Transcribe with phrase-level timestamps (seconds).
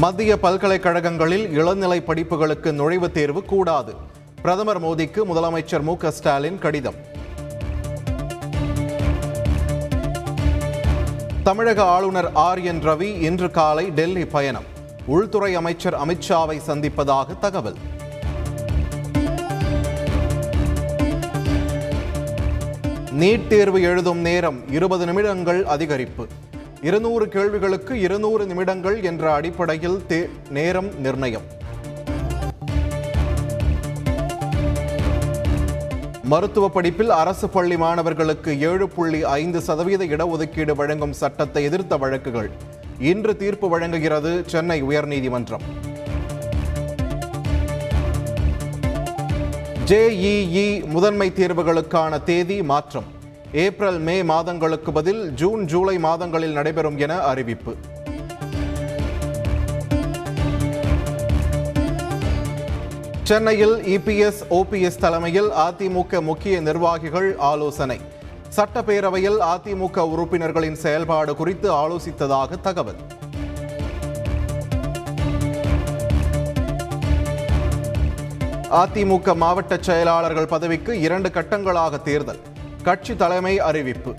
[0.00, 3.94] மத்திய பல்கலைக்கழகங்களில் இளநிலை படிப்புகளுக்கு நுழைவுத் தேர்வு கூடாது.
[4.42, 6.94] பிரதமர் மோடிக்கு முதலமைச்சர் மு ஸ்டாலின் கடிதம்.
[11.42, 14.64] தமிழக ஆளுநர் ஆர் என் ரவி இன்று காலை டெல்லி பயணம்.
[15.06, 17.76] உள்துறை அமைச்சர் அமித்ஷாவை சந்திப்பதாக தகவல்.
[23.18, 26.26] நீட் தேர்வு எழுதும் நேரம் இருபது நிமிடங்கள் அதிகரிப்பு.
[26.82, 30.02] இருநூறு கேள்விகளுக்கு இருநூறு நிமிடங்கள் என்ற அடிப்படையில்
[30.50, 31.42] நேரம் நிர்ணயம்.
[36.22, 42.50] மருத்துவ படிப்பில் அரசு பள்ளி மாணவர்களுக்கு ஏழு புள்ளி ஐந்து சதவீத இடஒதுக்கீடு வழங்கும் சட்டத்தை எதிர்த்த வழக்குகள்.
[42.98, 45.62] இன்று தீர்ப்பு வழங்குகிறது சென்னை உயர்நீதிமன்றம்.
[49.86, 53.18] ஜேஇஇ முதன்மை தேர்வுகளுக்கான தேதி மாற்றம்.
[53.52, 57.76] ஏப்ரல் மே மாதங்களுக்கு பதில் ஜூன் ஜூலை மாதங்களில் நடைபெறும் என அறிவிப்பு.
[63.22, 68.00] சென்னையில் இபிஎஸ் ஓபிஎஸ் தலைமையில் அதிமுக முக்கிய நிர்வாகிகள் ஆலோசனை.
[68.56, 73.00] சட்டப்பேரவையில் அதிமுக உறுப்பினர்களின் செயல்பாடு குறித்து ஆலோசித்ததாக தகவல்.
[78.70, 82.38] அதிமுக மாவட்ட செயலாளர்கள் பதவிக்கு இரண்டு கட்டங்களாக தேர்தல்.
[82.82, 84.14] கட்சி தலைமை அறிவிப்பு.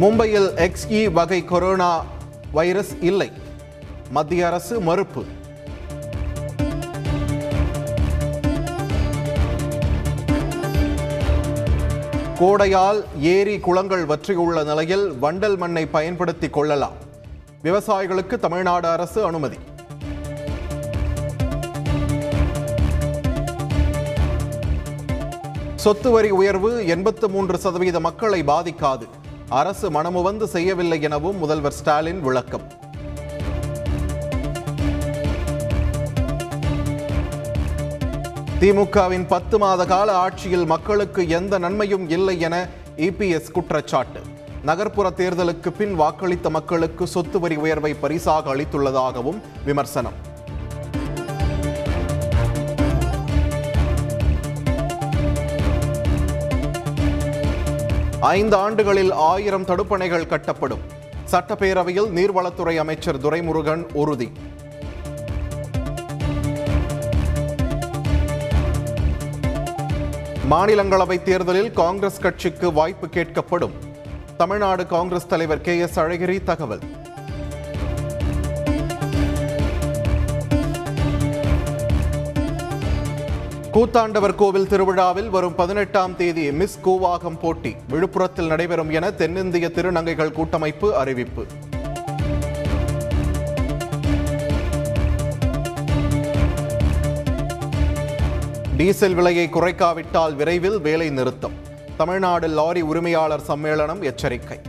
[0.00, 2.04] மும்பையில் எக்ஸ்இ வகை கொரோனா
[2.52, 3.32] வைரஸ் இல்லை.
[4.10, 5.24] மத்திய அரசு மறுப்பு.
[12.38, 16.92] கோடையால் ஏரி குளங்கள் வற்றியுள்ள நிலையில் வண்டல் மண்ணை பயன்படுத்திக் கொள்ளலாம்.
[17.62, 19.56] விவசாயிகளுக்கு தமிழ்நாடு அரசு அனுமதி.
[25.82, 29.06] சொத்து வரி உயர்வு எண்பத்து மூன்று சதவீத மக்களை பாதிக்காது.
[29.48, 32.66] அரசு மனமுவந்து செய்யவில்லை எனவும் முதல்வர் ஸ்டாலின் விளக்கம்.
[38.60, 44.20] திமுகவின் பத்து மாத கால ஆட்சியில் மக்களுக்கு எந்த நன்மையும் இல்லை என இபிஎஸ் குற்றச்சாட்டு.
[44.62, 50.30] நகர்ப்புற தேர்தலுக்கு பின் வாக்களித்த மக்களுக்கு சொத்து வரி உயர்வை பரிசாக அளித்துள்ளதாகவும் விமர்சனம்.
[58.22, 60.82] ஐந்து ஆண்டுகளில் ஆயிரம் தடுப்பணைகள் கட்டப்படும்.
[61.30, 64.32] சட்டப்பேரவையில் நீர்வளத்துறை அமைச்சர் துரைமுருகன் உறுதி.
[70.50, 73.72] மாநிலங்களவை தேர்தலில் காங்கிரஸ் கட்சிக்கு வாய்ப்பு கேட்கப்படும்.
[74.36, 76.80] தமிழ்நாடு காங்கிரஸ் தலைவர் கே எஸ் அழகிரி தகவல்.
[83.74, 90.88] கூத்தாண்டவர் கோவில் திருவிழாவில் வரும் பதினெட்டாம் தேதி மிஸ் கூவாகம் போட்டி விழுப்புரத்தில் நடைபெறும் என தென்னிந்திய திருநங்கைகள் கூட்டமைப்பு
[91.02, 91.44] அறிவிப்பு.
[98.80, 101.56] டீசல் விலையை குறைக்காவிட்டால் விரைவில் வேலை நிறுத்தம்
[101.96, 104.60] தமிழ்நாடு லாரி உரிமையாளர் சம்மேளனம் எச்சரிக்கை.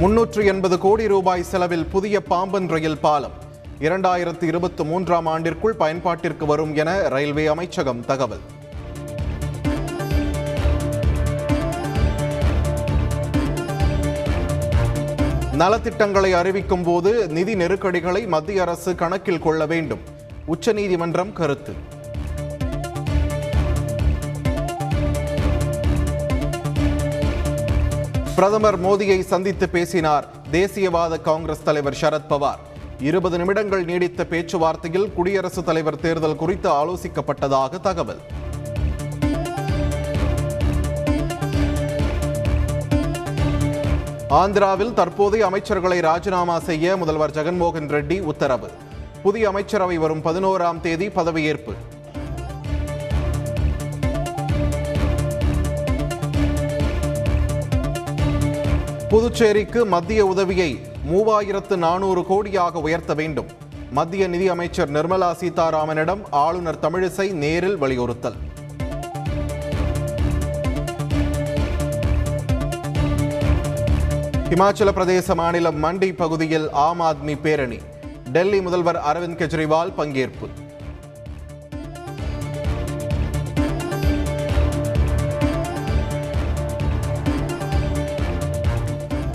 [0.00, 3.32] முன்னூற்று எண்பது கோடி ரூபாய் செலவில் புதிய பாம்பன் ரயில் பாலம்.
[3.80, 8.38] இரண்டாயிரத்தி இருபத்தி மூன்றாம் ஆண்டிற்குள் பயன்பாட்டிற்கு வரும் என ரயில்வே அமைச்சகம் தகவல்.
[15.58, 20.00] நலத்திட்டங்களை அறிவிக்கும் போது நிதி நெருக்கடிகளை மத்திய அரசு கணக்கில் கொள்ள வேண்டும்.
[20.46, 21.72] உச்சநீதிமன்றம் கருத்து.
[28.34, 32.60] பிரதமர் மோடியை சந்தித்து பேசினார் தேசியவாத காங்கிரஸ் தலைவர் சரத் பவார்.
[33.00, 38.22] இருபது நிமிடங்கள் நீடித்த பேச்சுவார்த்தையில் குடியரசுத் தலைவர் தேர்தல் குறித்து ஆலோசிக்கப்பட்டதாக தகவல்.
[44.30, 48.70] ஆந்திராவில் தற்போதைய அமைச்சர்களை ராஜினாமா செய்ய முதல்வர் ஜெகன்மோகன் ரெட்டி உத்தரவு.
[49.22, 51.74] புதிய அமைச்சரவை வரும் பதினோராம் தேதி பதவியேற்பு.
[59.10, 60.80] புதுச்சேரிக்கு மத்திய உதவியை
[61.10, 63.46] மூவாயிரத்து நானூறு கோடியாக உயர்த்த வேண்டும்.
[63.90, 68.34] மத்திய நிதி அமைச்சர் நிர்மலா சீதாராமனிடம் ஆளுநர் தமிழிசை நேரில் வலியுறுத்தல்.
[74.50, 77.78] இமாச்சல பிரதேச மாநிலம் மண்டி பகுதியில் ஆம் ஆத்மி பேரணி.
[78.32, 80.48] டெல்லி முதல்வர் அரவிந்த் கெஜ்ரிவால் பங்கேற்பு.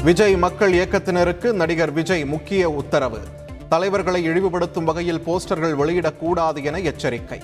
[0.05, 3.19] விஜய் மக்கள் இயக்கத்தினருக்கு நடிகர் விஜய் முக்கிய உத்தரவு.
[3.69, 7.39] தலைவர்களை இழிவுபடுத்தும் வகையில் போஸ்டர்கள் வெளியிடக்கூடாது என எச்சரிக்கை.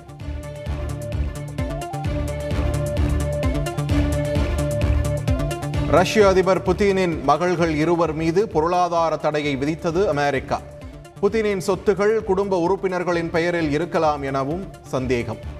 [5.89, 10.59] ரஷ்ய அதிபர் புதினின் மகள்கள் இருவர் மீது பொருளாதார தடையை விதித்தது அமெரிக்கா.
[11.21, 15.59] புதினின் சொத்துகள் குடும்ப உறுப்பினர்களின் பெயரில் இருக்கலாம் எனவும் சந்தேகம்.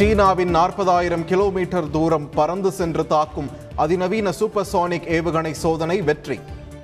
[0.00, 6.40] சீனாவின் நாற்பதாயிரம் கிலோமீட்டர் தூரம் பறந்து சென்று தாக்கும் அதிநவீன சூப்பர்சோனிக் ஏவுகணை சோதனை வெற்றி.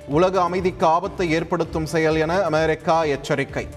[0.07, 3.67] உலக அமைதிக்கு ஆபத்தை ஏற்படுத்தும் செயல் என அமெரிக்கா எச்சரிக்கை.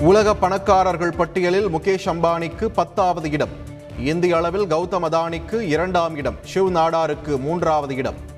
[0.00, 3.50] உலக பணக்காரர்கள் பட்டியலில் முகேஷ் அம்பானிக்கு பத்தாவது இடம்.
[3.98, 6.38] இந்திய அளவில் கௌதம் அதானிக்கு இரண்டாம் இடம்.
[6.54, 8.32] ஷிவ் நாடாருக்கு மூன்றாவது இடம்.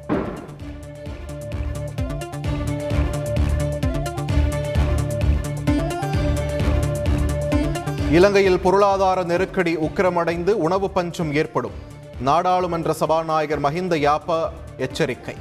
[8.10, 11.72] இலங்கையில் பொருளாதார நெருக்கடி உக்கிரமடைந்து உணவு பஞ்சம் ஏற்படும்.
[12.20, 15.34] நாடாளுமன்ற சபாநாயகர் மஹிந்த யாப்பா எச்சரிக்கை.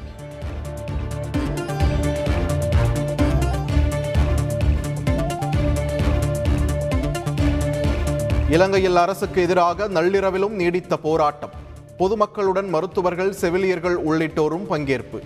[8.50, 11.52] இலங்கையில் அரசுக்கு எதிராக நள்ளிரவிலும் நீடித்த போராட்டம்.
[12.00, 15.22] பொதுமக்களுடன் மருத்துவர்கள் செவிலியர்கள் உள்ளிட்டோரும் பங்கேற்பு.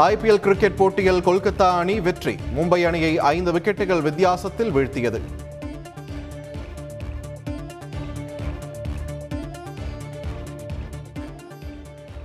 [0.00, 2.34] ஐபிஎல் கிரிக்கெட் போட்டியில் கொல்கத்தா அணி வெற்றி.
[2.56, 5.20] மும்பை அணியை ஐந்து விக்கெட்டுகள் வித்தியாசத்தில் வீழ்த்தியது.